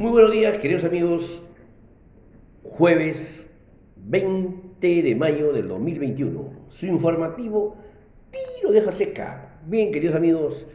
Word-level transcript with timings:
Muy 0.00 0.12
buenos 0.12 0.32
días, 0.32 0.56
queridos 0.56 0.84
amigos. 0.84 1.42
Jueves 2.62 3.46
20 3.96 5.02
de 5.02 5.14
mayo 5.14 5.52
del 5.52 5.68
2021. 5.68 6.68
Su 6.70 6.86
informativo 6.86 7.76
tiro 8.30 8.72
deja 8.72 8.92
seca. 8.92 9.60
Bien, 9.66 9.92
queridos 9.92 10.16
amigos, 10.16 10.66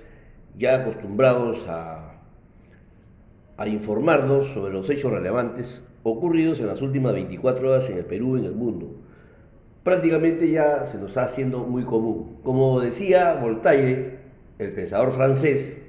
ya 0.55 0.75
acostumbrados 0.75 1.67
a, 1.67 2.21
a 3.57 3.67
informarnos 3.67 4.45
sobre 4.49 4.71
los 4.71 4.87
hechos 4.91 5.11
relevantes 5.11 5.83
ocurridos 6.03 6.59
en 6.59 6.67
las 6.67 6.83
últimas 6.83 7.13
24 7.13 7.67
horas 7.67 7.89
en 7.89 7.97
el 7.97 8.05
Perú 8.05 8.37
y 8.37 8.41
en 8.41 8.45
el 8.45 8.53
mundo. 8.53 8.95
Prácticamente 9.83 10.51
ya 10.51 10.85
se 10.85 10.99
nos 10.99 11.07
está 11.07 11.23
haciendo 11.23 11.63
muy 11.63 11.83
común. 11.83 12.41
Como 12.43 12.79
decía 12.79 13.33
Voltaire, 13.41 14.19
el 14.59 14.71
pensador 14.73 15.11
francés, 15.11 15.81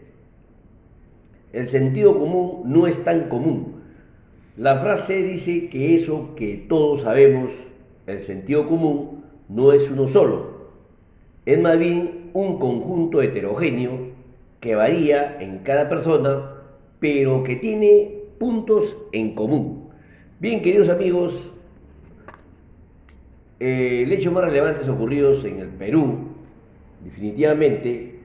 el 1.56 1.68
sentido 1.68 2.18
común 2.18 2.64
no 2.66 2.86
es 2.86 3.02
tan 3.02 3.30
común. 3.30 3.76
La 4.58 4.78
frase 4.78 5.22
dice 5.22 5.70
que 5.70 5.94
eso 5.94 6.34
que 6.36 6.58
todos 6.58 7.00
sabemos, 7.00 7.50
el 8.06 8.20
sentido 8.20 8.66
común, 8.66 9.24
no 9.48 9.72
es 9.72 9.90
uno 9.90 10.06
solo. 10.06 10.68
Es 11.46 11.58
más 11.58 11.78
bien 11.78 12.30
un 12.34 12.58
conjunto 12.58 13.22
heterogéneo 13.22 14.10
que 14.60 14.74
varía 14.74 15.38
en 15.40 15.60
cada 15.60 15.88
persona, 15.88 16.60
pero 17.00 17.42
que 17.42 17.56
tiene 17.56 18.24
puntos 18.38 18.98
en 19.12 19.34
común. 19.34 19.88
Bien, 20.38 20.60
queridos 20.60 20.90
amigos, 20.90 21.50
eh, 23.60 24.02
el 24.04 24.12
hecho 24.12 24.30
más 24.30 24.44
relevante 24.44 24.90
ocurridos 24.90 25.42
en 25.46 25.60
el 25.60 25.68
Perú, 25.68 26.18
definitivamente, 27.02 28.20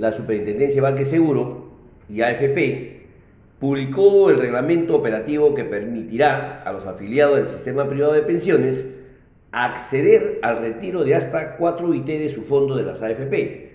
la 0.00 0.12
Superintendencia 0.12 0.76
de 0.76 0.80
Banque 0.80 1.04
Seguro 1.04 1.72
y 2.08 2.22
AFP 2.22 3.00
publicó 3.58 4.30
el 4.30 4.38
reglamento 4.38 4.96
operativo 4.96 5.52
que 5.52 5.64
permitirá 5.64 6.62
a 6.62 6.72
los 6.72 6.86
afiliados 6.86 7.36
del 7.36 7.48
sistema 7.48 7.86
privado 7.86 8.14
de 8.14 8.22
pensiones 8.22 8.88
acceder 9.52 10.38
al 10.42 10.56
retiro 10.56 11.04
de 11.04 11.14
hasta 11.14 11.58
4 11.58 11.92
IT 11.92 12.06
de 12.06 12.30
su 12.30 12.44
fondo 12.44 12.76
de 12.76 12.84
las 12.84 13.02
AFP. 13.02 13.72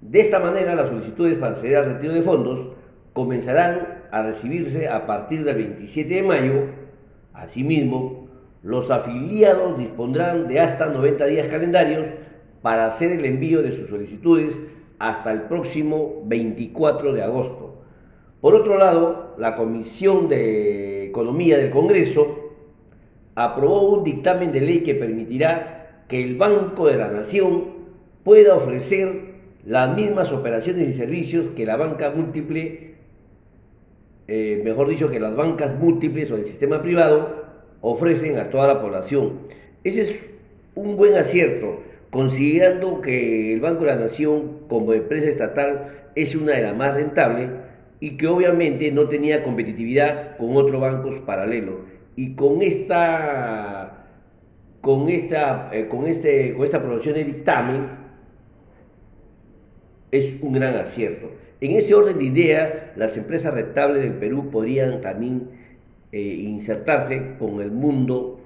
De 0.00 0.20
esta 0.20 0.40
manera, 0.40 0.74
las 0.74 0.88
solicitudes 0.88 1.38
para 1.38 1.52
acceder 1.52 1.76
al 1.76 1.84
retiro 1.84 2.14
de 2.14 2.22
fondos 2.22 2.70
comenzarán 3.12 4.02
a 4.10 4.24
recibirse 4.24 4.88
a 4.88 5.06
partir 5.06 5.44
del 5.44 5.54
27 5.54 6.12
de 6.12 6.22
mayo. 6.24 6.64
Asimismo, 7.32 8.28
los 8.64 8.90
afiliados 8.90 9.78
dispondrán 9.78 10.48
de 10.48 10.58
hasta 10.58 10.86
90 10.86 11.26
días 11.26 11.46
calendarios 11.46 12.06
para 12.60 12.86
hacer 12.86 13.12
el 13.12 13.24
envío 13.24 13.62
de 13.62 13.70
sus 13.70 13.88
solicitudes 13.88 14.60
hasta 15.00 15.32
el 15.32 15.42
próximo 15.42 16.22
24 16.26 17.14
de 17.14 17.22
agosto. 17.22 17.82
Por 18.40 18.54
otro 18.54 18.78
lado, 18.78 19.34
la 19.38 19.56
Comisión 19.56 20.28
de 20.28 21.06
Economía 21.06 21.56
del 21.56 21.70
Congreso 21.70 22.52
aprobó 23.34 23.94
un 23.94 24.04
dictamen 24.04 24.52
de 24.52 24.60
ley 24.60 24.80
que 24.80 24.94
permitirá 24.94 26.04
que 26.06 26.22
el 26.22 26.36
Banco 26.36 26.86
de 26.86 26.98
la 26.98 27.08
Nación 27.08 27.64
pueda 28.24 28.54
ofrecer 28.54 29.30
las 29.64 29.96
mismas 29.96 30.32
operaciones 30.32 30.86
y 30.88 30.92
servicios 30.92 31.48
que 31.56 31.64
la 31.64 31.76
banca 31.76 32.10
múltiple, 32.10 32.94
eh, 34.28 34.60
mejor 34.62 34.88
dicho, 34.88 35.10
que 35.10 35.18
las 35.18 35.34
bancas 35.34 35.74
múltiples 35.78 36.30
o 36.30 36.36
el 36.36 36.46
sistema 36.46 36.82
privado 36.82 37.46
ofrecen 37.80 38.38
a 38.38 38.50
toda 38.50 38.66
la 38.66 38.82
población. 38.82 39.40
Ese 39.82 40.02
es 40.02 40.30
un 40.74 40.96
buen 40.96 41.14
acierto 41.14 41.89
considerando 42.10 43.00
que 43.00 43.52
el 43.52 43.60
Banco 43.60 43.84
de 43.84 43.94
la 43.94 43.96
Nación 43.96 44.60
como 44.68 44.92
empresa 44.92 45.28
estatal 45.28 46.10
es 46.14 46.34
una 46.34 46.52
de 46.52 46.62
las 46.62 46.76
más 46.76 46.94
rentables 46.94 47.48
y 48.00 48.16
que 48.16 48.26
obviamente 48.26 48.90
no 48.90 49.08
tenía 49.08 49.42
competitividad 49.42 50.36
con 50.36 50.56
otros 50.56 50.80
bancos 50.80 51.18
paralelos. 51.18 51.76
Y 52.16 52.34
con 52.34 52.62
esta, 52.62 54.06
con 54.80 55.08
esta, 55.08 55.70
eh, 55.72 55.86
con 55.88 56.06
este, 56.06 56.54
con 56.54 56.64
esta 56.64 56.78
aprobación 56.78 57.14
de 57.14 57.24
dictamen 57.24 58.00
es 60.10 60.36
un 60.42 60.52
gran 60.52 60.74
acierto. 60.74 61.30
En 61.60 61.72
ese 61.72 61.94
orden 61.94 62.18
de 62.18 62.24
ideas, 62.24 62.72
las 62.96 63.16
empresas 63.16 63.54
rentables 63.54 64.02
del 64.02 64.14
Perú 64.14 64.50
podrían 64.50 65.00
también 65.00 65.50
eh, 66.10 66.20
insertarse 66.20 67.36
con 67.38 67.60
el 67.60 67.70
mundo 67.70 68.40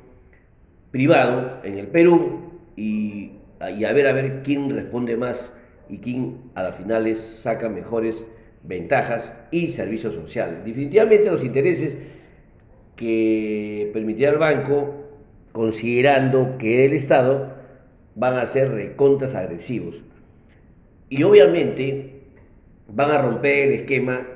privado 0.90 1.60
en 1.64 1.78
el 1.78 1.86
Perú 1.86 2.50
y 2.76 3.32
y 3.70 3.84
a 3.84 3.92
ver 3.92 4.06
a 4.06 4.12
ver 4.12 4.42
quién 4.42 4.70
responde 4.70 5.16
más 5.16 5.52
y 5.88 5.98
quién 5.98 6.38
a 6.54 6.62
las 6.62 6.76
finales 6.76 7.18
saca 7.18 7.68
mejores 7.68 8.24
ventajas 8.62 9.34
y 9.50 9.68
servicios 9.68 10.14
sociales. 10.14 10.64
Definitivamente 10.64 11.30
los 11.30 11.44
intereses 11.44 11.96
que 12.96 13.90
permitirá 13.92 14.32
el 14.32 14.38
banco, 14.38 14.94
considerando 15.52 16.56
que 16.58 16.86
el 16.86 16.92
Estado 16.92 17.54
van 18.14 18.36
a 18.36 18.46
ser 18.46 18.70
recontas 18.70 19.34
agresivos. 19.34 20.02
Y 21.08 21.22
obviamente 21.22 22.22
van 22.88 23.10
a 23.10 23.18
romper 23.18 23.68
el 23.68 23.72
esquema 23.72 24.26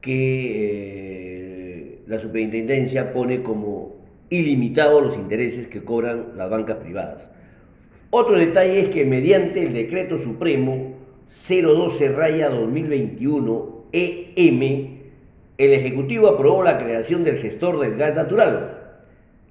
que 0.00 0.52
eh, 0.54 1.98
la 2.06 2.18
superintendencia 2.18 3.12
pone 3.12 3.42
como 3.42 3.96
ilimitado 4.30 5.00
los 5.00 5.16
intereses 5.16 5.68
que 5.68 5.84
cobran 5.84 6.36
las 6.36 6.50
bancas 6.50 6.76
privadas. 6.76 7.30
Otro 8.18 8.38
detalle 8.38 8.80
es 8.80 8.88
que 8.88 9.04
mediante 9.04 9.62
el 9.62 9.74
decreto 9.74 10.16
supremo 10.16 10.94
012 11.28 12.12
raya 12.12 12.48
2021 12.48 13.88
EM, 13.92 14.62
el 15.58 15.72
Ejecutivo 15.74 16.28
aprobó 16.28 16.62
la 16.62 16.78
creación 16.78 17.24
del 17.24 17.36
gestor 17.36 17.78
del 17.78 17.96
gas 17.96 18.14
natural. 18.14 19.02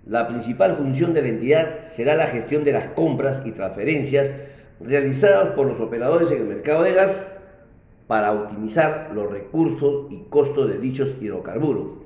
La 0.08 0.28
principal 0.28 0.76
función 0.78 1.14
de 1.14 1.22
la 1.22 1.28
entidad 1.28 1.82
será 1.84 2.16
la 2.16 2.26
gestión 2.26 2.64
de 2.64 2.72
las 2.72 2.88
compras 2.88 3.44
y 3.46 3.52
transferencias 3.52 4.34
realizadas 4.80 5.50
por 5.50 5.68
los 5.68 5.80
operadores 5.80 6.32
en 6.32 6.40
el 6.40 6.48
mercado 6.48 6.82
de 6.82 6.94
gas 6.94 7.32
para 8.08 8.34
optimizar 8.34 9.12
los 9.14 9.32
recursos 9.32 10.08
y 10.10 10.24
costos 10.32 10.70
de 10.70 10.80
dichos 10.80 11.16
hidrocarburos. 11.22 12.00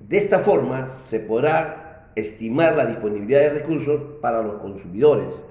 De 0.00 0.16
esta 0.16 0.38
forma 0.38 0.88
se 0.88 1.20
podrá 1.20 2.08
estimar 2.16 2.74
la 2.74 2.86
disponibilidad 2.86 3.40
de 3.40 3.50
recursos 3.50 4.00
para 4.22 4.42
los 4.42 4.62
consumidores 4.62 5.42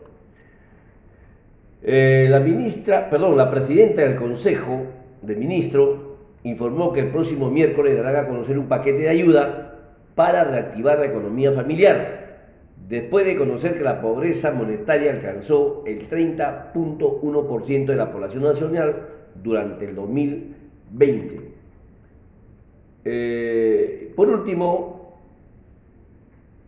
eh, 1.83 2.27
la 2.29 2.39
ministra, 2.39 3.09
perdón, 3.09 3.35
la 3.35 3.49
presidenta 3.49 4.01
del 4.03 4.15
Consejo 4.15 4.83
de 5.21 5.35
Ministros 5.35 5.99
informó 6.43 6.93
que 6.93 7.01
el 7.01 7.07
próximo 7.07 7.49
miércoles 7.49 7.95
dará 7.95 8.21
a 8.21 8.27
conocer 8.27 8.57
un 8.57 8.67
paquete 8.67 8.99
de 8.99 9.09
ayuda 9.09 9.79
para 10.15 10.43
reactivar 10.45 10.99
la 10.99 11.07
economía 11.07 11.51
familiar, 11.51 12.51
después 12.87 13.25
de 13.25 13.35
conocer 13.35 13.77
que 13.77 13.83
la 13.83 14.01
pobreza 14.01 14.51
monetaria 14.51 15.11
alcanzó 15.11 15.83
el 15.85 16.07
30.1% 16.09 17.85
de 17.85 17.95
la 17.95 18.11
población 18.11 18.43
nacional 18.43 19.09
durante 19.41 19.85
el 19.85 19.95
2020. 19.95 21.53
Eh, 23.05 24.13
por 24.15 24.29
último, 24.29 25.19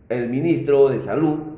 el 0.08 0.28
ministro 0.28 0.90
de 0.90 1.00
Salud 1.00 1.55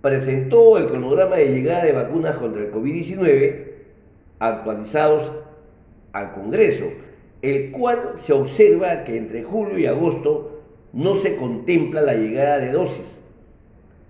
presentó 0.00 0.78
el 0.78 0.86
cronograma 0.86 1.36
de 1.36 1.52
llegada 1.52 1.84
de 1.84 1.92
vacunas 1.92 2.36
contra 2.36 2.62
el 2.62 2.72
COVID-19 2.72 3.66
actualizados 4.38 5.32
al 6.12 6.32
Congreso, 6.32 6.86
el 7.42 7.72
cual 7.72 8.12
se 8.14 8.32
observa 8.32 9.04
que 9.04 9.16
entre 9.16 9.42
julio 9.42 9.78
y 9.78 9.86
agosto 9.86 10.62
no 10.92 11.16
se 11.16 11.36
contempla 11.36 12.00
la 12.00 12.14
llegada 12.14 12.58
de 12.58 12.72
dosis. 12.72 13.18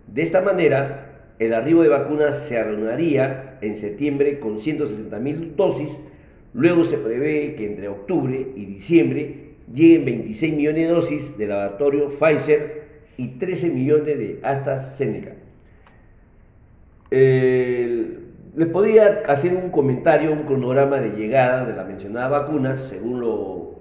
De 0.06 0.22
esta 0.22 0.40
manera, 0.40 1.34
el 1.38 1.54
arribo 1.54 1.82
de 1.82 1.88
vacunas 1.88 2.38
se 2.38 2.58
arruinaría 2.58 3.58
en 3.60 3.76
septiembre 3.76 4.40
con 4.40 4.58
160 4.58 5.18
mil 5.18 5.56
dosis, 5.56 5.98
luego 6.52 6.84
se 6.84 6.98
prevé 6.98 7.54
que 7.54 7.66
entre 7.66 7.88
octubre 7.88 8.52
y 8.54 8.66
diciembre 8.66 9.54
lleguen 9.72 10.04
26 10.04 10.54
millones 10.54 10.88
de 10.88 10.94
dosis 10.94 11.38
del 11.38 11.50
laboratorio 11.50 12.10
Pfizer 12.10 12.88
y 13.16 13.28
13 13.38 13.70
millones 13.70 14.18
de 14.18 14.40
AstraZeneca 14.42 15.34
les 17.10 18.66
podía 18.72 19.22
hacer 19.26 19.54
un 19.54 19.70
comentario, 19.70 20.32
un 20.32 20.42
cronograma 20.42 20.98
de 20.98 21.10
llegada 21.10 21.64
de 21.64 21.74
la 21.74 21.84
mencionada 21.84 22.28
vacuna, 22.28 22.76
según 22.76 23.20
lo, 23.20 23.78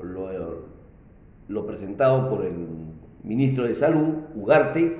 lo, 1.47 1.65
presentado 1.65 2.29
por 2.29 2.45
el 2.45 2.53
ministro 3.23 3.65
de 3.65 3.75
Salud, 3.75 4.15
Ugarte, 4.35 4.95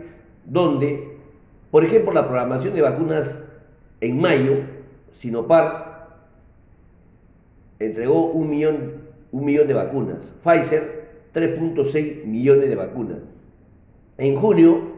donde, 0.46 1.18
por 1.72 1.84
ejemplo, 1.84 2.12
la 2.12 2.28
programación 2.28 2.74
de 2.74 2.82
vacunas 2.82 3.38
en 4.02 4.20
mayo, 4.20 4.56
Sinopar 5.12 5.88
entregó 7.80 8.32
un 8.32 8.50
millón, 8.50 8.94
un 9.32 9.46
millón 9.46 9.68
de 9.68 9.74
vacunas, 9.74 10.34
Pfizer 10.44 10.98
3.6 11.34 12.26
millones 12.26 12.70
de 12.70 12.76
vacunas. 12.76 13.20
En 14.18 14.36
junio, 14.36 14.97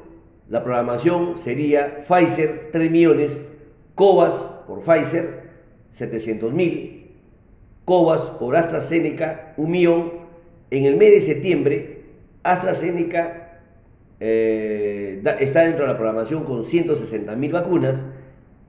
la 0.50 0.64
programación 0.64 1.38
sería 1.38 2.00
Pfizer 2.08 2.70
3 2.72 2.92
millones, 2.92 3.42
Covas 3.94 4.48
por 4.66 4.82
Pfizer 4.82 5.50
700 5.92 6.52
mil, 6.52 7.12
Covas 7.86 8.22
por 8.22 8.56
AstraZeneca 8.56 9.54
1 9.58 9.70
millón 9.70 10.12
En 10.72 10.86
el 10.86 10.98
mes 10.98 11.12
de 11.12 11.22
septiembre, 11.22 12.02
AstraZeneca 12.44 13.60
eh, 14.20 15.22
está 15.40 15.62
dentro 15.62 15.86
de 15.86 15.92
la 15.92 15.98
programación 15.98 16.44
con 16.44 16.64
160.000 16.64 17.52
vacunas. 17.52 18.02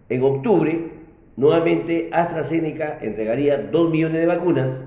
En 0.09 0.23
octubre, 0.23 0.91
nuevamente 1.37 2.09
AstraZeneca 2.13 2.99
entregaría 3.01 3.59
2 3.59 3.91
millones 3.91 4.21
de 4.21 4.27
vacunas. 4.27 4.81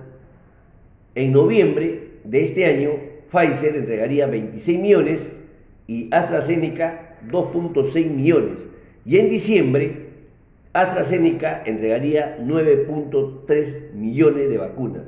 En 1.16 1.34
noviembre 1.34 2.20
de 2.24 2.42
este 2.42 2.66
año, 2.66 2.92
Pfizer 3.32 3.76
entregaría 3.76 4.26
26 4.26 4.80
millones 4.80 5.30
y 5.88 6.10
AstraZeneca 6.12 7.18
2.6 7.30 8.10
millones. 8.10 8.66
Y 9.06 9.18
en 9.18 9.30
diciembre, 9.30 10.10
AstraZeneca 10.74 11.64
entregaría 11.66 12.38
9.3 12.40 13.94
millones 13.94 14.50
de 14.50 14.58
vacunas. 14.58 15.04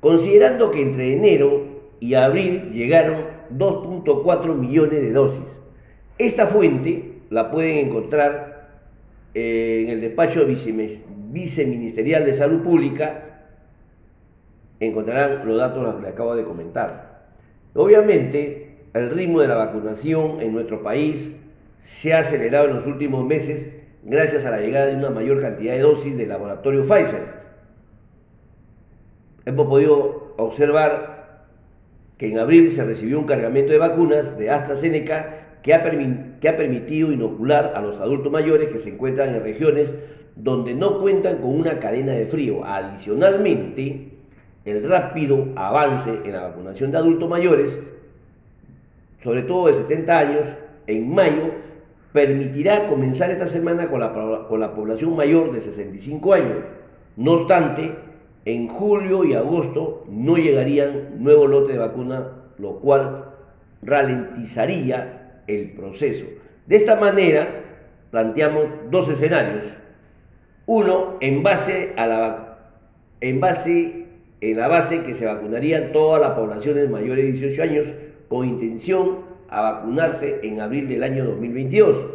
Considerando 0.00 0.70
que 0.70 0.82
entre 0.82 1.12
enero 1.12 1.66
y 2.00 2.14
abril 2.14 2.70
llegaron 2.70 3.24
2.4 3.56 4.54
millones 4.54 5.00
de 5.02 5.12
dosis. 5.12 5.44
Esta 6.18 6.46
fuente 6.46 7.20
la 7.30 7.50
pueden 7.50 7.88
encontrar 7.88 8.68
eh, 9.34 9.82
en 9.82 9.88
el 9.90 10.00
despacho 10.00 10.44
viceministerial 10.46 12.24
de 12.24 12.34
Salud 12.34 12.62
Pública. 12.62 13.46
Encontrarán 14.80 15.46
los 15.46 15.58
datos 15.58 16.02
que 16.02 16.08
acabo 16.08 16.34
de 16.34 16.44
comentar. 16.44 17.28
Obviamente, 17.74 18.69
el 18.94 19.10
ritmo 19.10 19.40
de 19.40 19.48
la 19.48 19.56
vacunación 19.56 20.40
en 20.40 20.52
nuestro 20.52 20.82
país 20.82 21.32
se 21.82 22.12
ha 22.12 22.18
acelerado 22.18 22.68
en 22.68 22.74
los 22.74 22.86
últimos 22.86 23.24
meses 23.24 23.74
gracias 24.02 24.44
a 24.44 24.50
la 24.50 24.60
llegada 24.60 24.86
de 24.86 24.96
una 24.96 25.10
mayor 25.10 25.40
cantidad 25.40 25.74
de 25.74 25.80
dosis 25.80 26.16
del 26.16 26.28
laboratorio 26.28 26.82
Pfizer. 26.82 27.40
Hemos 29.44 29.66
podido 29.68 30.34
observar 30.36 31.46
que 32.18 32.30
en 32.30 32.38
abril 32.38 32.70
se 32.72 32.84
recibió 32.84 33.18
un 33.18 33.26
cargamento 33.26 33.72
de 33.72 33.78
vacunas 33.78 34.36
de 34.36 34.50
AstraZeneca 34.50 35.58
que 35.62 35.74
ha, 35.74 35.82
que 36.40 36.48
ha 36.48 36.56
permitido 36.56 37.12
inocular 37.12 37.72
a 37.74 37.80
los 37.80 38.00
adultos 38.00 38.30
mayores 38.30 38.68
que 38.68 38.78
se 38.78 38.90
encuentran 38.90 39.34
en 39.34 39.42
regiones 39.42 39.94
donde 40.36 40.74
no 40.74 40.98
cuentan 40.98 41.38
con 41.38 41.58
una 41.58 41.78
cadena 41.78 42.12
de 42.12 42.26
frío. 42.26 42.64
Adicionalmente, 42.64 44.12
el 44.64 44.84
rápido 44.84 45.48
avance 45.56 46.20
en 46.24 46.32
la 46.32 46.42
vacunación 46.42 46.90
de 46.90 46.98
adultos 46.98 47.28
mayores, 47.28 47.80
sobre 49.22 49.42
todo 49.42 49.66
de 49.66 49.74
70 49.74 50.18
años, 50.18 50.46
en 50.86 51.14
mayo, 51.14 51.52
permitirá 52.12 52.86
comenzar 52.88 53.30
esta 53.30 53.46
semana 53.46 53.88
con 53.88 54.00
la, 54.00 54.12
con 54.12 54.60
la 54.60 54.74
población 54.74 55.16
mayor 55.16 55.52
de 55.52 55.60
65 55.60 56.32
años. 56.32 56.58
No 57.16 57.32
obstante, 57.32 57.94
en 58.44 58.68
julio 58.68 59.24
y 59.24 59.34
agosto 59.34 60.04
no 60.08 60.36
llegarían 60.36 61.22
nuevos 61.22 61.48
lotes 61.48 61.74
de 61.74 61.78
vacuna, 61.78 62.32
lo 62.58 62.80
cual 62.80 63.26
ralentizaría 63.82 65.42
el 65.46 65.72
proceso. 65.72 66.26
De 66.66 66.76
esta 66.76 66.96
manera, 66.96 67.48
planteamos 68.10 68.64
dos 68.90 69.08
escenarios. 69.08 69.66
Uno, 70.66 71.16
en 71.20 71.42
base 71.42 71.92
a 71.96 72.06
la 72.06 72.46
en 73.20 73.38
base 73.38 74.06
en 74.40 74.56
la 74.56 74.68
base 74.68 75.02
que 75.02 75.12
se 75.12 75.26
vacunarían 75.26 75.92
todas 75.92 76.20
las 76.20 76.30
poblaciones 76.30 76.88
mayores 76.88 77.24
de 77.24 77.32
18 77.32 77.62
años 77.62 77.86
con 78.30 78.48
intención 78.48 79.18
a 79.50 79.60
vacunarse 79.60 80.40
en 80.42 80.62
abril 80.62 80.88
del 80.88 81.02
año 81.02 81.26
2022 81.26 82.06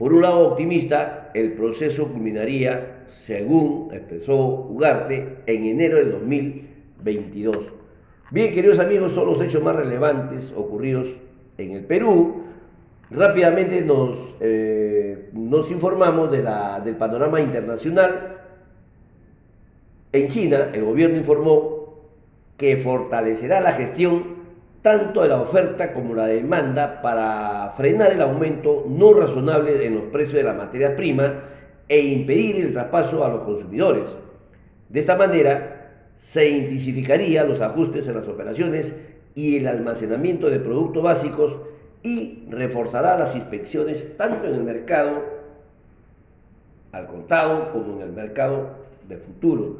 por 0.00 0.14
un 0.14 0.22
lado 0.22 0.48
optimista, 0.48 1.30
el 1.34 1.52
proceso 1.52 2.08
culminaría, 2.08 3.02
según 3.04 3.90
expresó 3.92 4.34
Ugarte, 4.34 5.42
en 5.44 5.64
enero 5.64 5.98
del 5.98 6.12
2022. 6.12 7.74
Bien, 8.30 8.50
queridos 8.50 8.78
amigos, 8.78 9.12
son 9.12 9.26
los 9.26 9.42
hechos 9.42 9.62
más 9.62 9.76
relevantes 9.76 10.54
ocurridos 10.56 11.06
en 11.58 11.72
el 11.72 11.84
Perú. 11.84 12.44
Rápidamente 13.10 13.82
nos, 13.82 14.38
eh, 14.40 15.28
nos 15.34 15.70
informamos 15.70 16.32
de 16.32 16.44
la, 16.44 16.80
del 16.80 16.96
panorama 16.96 17.38
internacional. 17.42 18.38
En 20.14 20.28
China, 20.28 20.70
el 20.72 20.82
gobierno 20.82 21.18
informó 21.18 21.98
que 22.56 22.78
fortalecerá 22.78 23.60
la 23.60 23.72
gestión 23.72 24.39
tanto 24.82 25.22
de 25.22 25.28
la 25.28 25.40
oferta 25.40 25.92
como 25.92 26.14
la 26.14 26.26
demanda 26.26 27.02
para 27.02 27.72
frenar 27.76 28.12
el 28.12 28.22
aumento 28.22 28.84
no 28.88 29.12
razonable 29.12 29.84
en 29.84 29.94
los 29.96 30.04
precios 30.04 30.34
de 30.34 30.44
la 30.44 30.54
materia 30.54 30.96
prima 30.96 31.42
e 31.88 32.00
impedir 32.00 32.56
el 32.64 32.72
traspaso 32.72 33.24
a 33.24 33.28
los 33.28 33.44
consumidores. 33.44 34.16
De 34.88 35.00
esta 35.00 35.16
manera, 35.16 35.80
se 36.18 36.48
intensificarían 36.48 37.48
los 37.48 37.60
ajustes 37.60 38.06
en 38.08 38.14
las 38.14 38.28
operaciones 38.28 38.96
y 39.34 39.56
el 39.56 39.66
almacenamiento 39.66 40.48
de 40.48 40.60
productos 40.60 41.02
básicos 41.02 41.58
y 42.02 42.44
reforzará 42.48 43.18
las 43.18 43.34
inspecciones 43.34 44.16
tanto 44.16 44.46
en 44.46 44.54
el 44.54 44.62
mercado 44.62 45.22
al 46.92 47.06
contado 47.06 47.72
como 47.72 47.96
en 47.96 48.02
el 48.02 48.12
mercado 48.12 48.70
de 49.08 49.16
futuro 49.16 49.78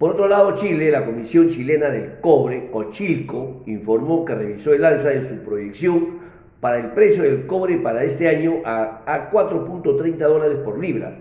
por 0.00 0.12
otro 0.12 0.28
lado, 0.28 0.54
Chile, 0.54 0.90
la 0.90 1.04
Comisión 1.04 1.50
Chilena 1.50 1.90
del 1.90 2.20
Cobre, 2.22 2.70
Cochilco, 2.70 3.60
informó 3.66 4.24
que 4.24 4.34
revisó 4.34 4.72
el 4.72 4.82
alza 4.86 5.10
de 5.10 5.22
su 5.22 5.34
proyección 5.40 6.20
para 6.58 6.78
el 6.78 6.92
precio 6.92 7.22
del 7.22 7.46
cobre 7.46 7.76
para 7.76 8.02
este 8.02 8.26
año 8.26 8.62
a, 8.64 9.30
4.30 9.30 10.16
dólares 10.16 10.56
por 10.64 10.78
libra, 10.78 11.18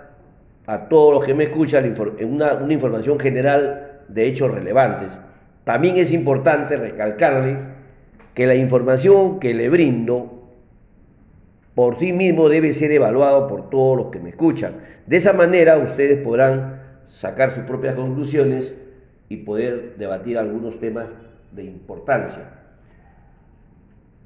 a 0.67 0.89
todos 0.89 1.13
los 1.13 1.23
que 1.23 1.33
me 1.33 1.45
escuchan 1.45 1.93
una, 2.21 2.65
información 2.69 3.19
general 3.19 4.01
de 4.07 4.25
hechos 4.25 4.51
relevantes. 4.51 5.17
También 5.63 5.97
es 5.97 6.11
importante 6.11 6.77
recalcarle 6.77 7.57
que 8.33 8.47
la 8.47 8.55
información 8.55 9.39
que 9.39 9.53
le 9.53 9.69
brindo 9.69 10.31
por 11.73 11.99
sí 11.99 12.13
mismo 12.13 12.49
debe 12.49 12.73
ser 12.73 12.91
evaluado 12.91 13.47
por 13.47 13.69
todos 13.69 13.97
los 13.97 14.11
que 14.11 14.19
me 14.19 14.29
escuchan. 14.29 14.75
De 15.05 15.17
esa 15.17 15.33
manera 15.33 15.77
ustedes 15.77 16.21
podrán 16.21 16.81
sacar 17.05 17.53
sus 17.53 17.63
propias 17.63 17.95
conclusiones 17.95 18.75
y 19.29 19.37
poder 19.37 19.95
debatir 19.97 20.37
algunos 20.37 20.79
temas 20.79 21.07
de 21.51 21.63
importancia. 21.63 22.43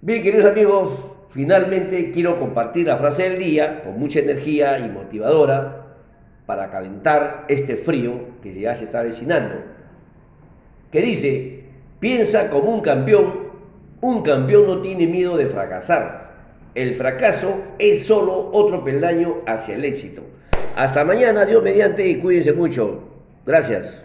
Bien, 0.02 0.22
queridos 0.22 0.46
amigos, 0.46 1.12
finalmente 1.32 2.12
quiero 2.12 2.38
compartir 2.38 2.88
la 2.88 2.98
frase 2.98 3.24
del 3.24 3.40
día 3.40 3.84
con 3.84 4.00
mucha 4.00 4.20
energía 4.20 4.80
y 4.80 4.90
motivadora 4.90 5.79
para 6.50 6.72
calentar 6.72 7.46
este 7.48 7.78
frío 7.78 8.14
que 8.42 8.60
ya 8.60 8.74
se 8.74 8.86
está 8.86 9.02
avecinando, 9.02 9.54
que 10.92 11.00
dice, 11.00 11.66
piensa 12.00 12.50
como 12.50 12.72
un 12.72 12.82
campeón, 12.82 13.52
un 14.02 14.24
campeón 14.24 14.66
no 14.66 14.82
tiene 14.82 15.06
miedo 15.06 15.38
de 15.38 15.46
fracasar, 15.46 16.32
el 16.74 16.96
fracaso 16.96 17.54
es 17.78 18.04
solo 18.08 18.50
otro 18.52 18.84
peldaño 18.84 19.44
hacia 19.46 19.76
el 19.76 19.86
éxito. 19.86 20.24
Hasta 20.76 21.06
mañana, 21.06 21.46
Dios 21.46 21.62
mediante 21.62 22.08
y 22.08 22.16
cuídense 22.16 22.54
mucho. 22.54 23.00
Gracias. 23.46 24.04